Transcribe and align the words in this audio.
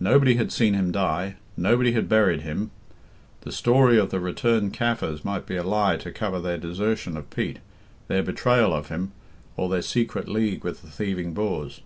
Nobody 0.00 0.34
had 0.34 0.50
seen 0.50 0.74
him 0.74 0.90
die, 0.90 1.36
nobody 1.56 1.92
had 1.92 2.08
buried 2.08 2.40
him; 2.40 2.72
the 3.42 3.52
story 3.52 3.96
of 3.96 4.10
the 4.10 4.18
returned 4.18 4.72
Kaffirs 4.72 5.24
might 5.24 5.46
be 5.46 5.54
a 5.54 5.62
lie 5.62 5.96
to 5.98 6.10
cover 6.10 6.40
their 6.40 6.58
desertion 6.58 7.16
of 7.16 7.30
Pete, 7.30 7.60
their 8.08 8.24
betrayal 8.24 8.74
of 8.74 8.88
him, 8.88 9.12
or 9.56 9.68
their 9.68 9.80
secret 9.82 10.26
league 10.26 10.64
with 10.64 10.82
the 10.82 10.88
thieving 10.88 11.32
Boers. 11.32 11.80